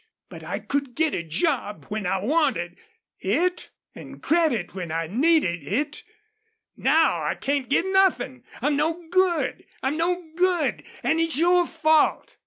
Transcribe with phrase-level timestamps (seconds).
[0.29, 2.75] But I could get a job when I wanted
[3.19, 6.01] it an' credit when I needed it.
[6.75, 8.43] Now I can't get nothin'.
[8.63, 9.63] I'm no good!...
[9.83, 10.81] I'm no good!
[11.03, 12.35] An' it's your fault!"